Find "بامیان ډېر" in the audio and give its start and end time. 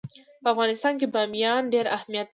1.13-1.85